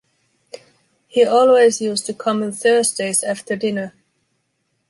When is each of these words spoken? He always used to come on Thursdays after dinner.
He 1.05 1.23
always 1.23 1.79
used 1.79 2.07
to 2.07 2.13
come 2.15 2.41
on 2.41 2.53
Thursdays 2.53 3.21
after 3.21 3.55
dinner. 3.55 3.93